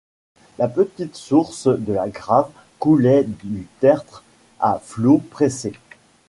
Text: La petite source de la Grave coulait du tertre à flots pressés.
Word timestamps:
La 0.57 0.67
petite 0.67 1.15
source 1.15 1.67
de 1.67 1.93
la 1.93 2.09
Grave 2.09 2.49
coulait 2.79 3.23
du 3.23 3.67
tertre 3.81 4.23
à 4.59 4.79
flots 4.83 5.19
pressés. 5.29 5.73